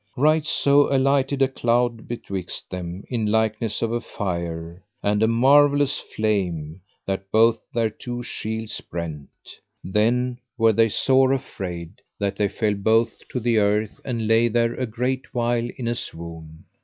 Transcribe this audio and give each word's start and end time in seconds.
Right 0.17 0.43
so 0.47 0.91
alighted 0.91 1.43
a 1.43 1.47
cloud 1.47 2.07
betwixt 2.07 2.71
them 2.71 3.03
in 3.11 3.27
likeness 3.27 3.83
of 3.83 3.91
a 3.91 4.01
fire 4.01 4.83
and 5.03 5.21
a 5.21 5.27
marvellous 5.27 5.99
flame, 5.99 6.81
that 7.05 7.31
both 7.31 7.59
their 7.71 7.91
two 7.91 8.23
shields 8.23 8.81
brent. 8.81 9.29
Then 9.83 10.39
were 10.57 10.73
they 10.73 10.89
sore 10.89 11.33
afraid, 11.33 12.01
that 12.17 12.35
they 12.35 12.47
fell 12.47 12.73
both 12.73 13.21
to 13.29 13.39
the 13.39 13.59
earth, 13.59 14.01
and 14.03 14.27
lay 14.27 14.47
there 14.47 14.73
a 14.73 14.87
great 14.87 15.35
while 15.35 15.69
in 15.77 15.87
a 15.87 15.93
swoon. 15.93 16.65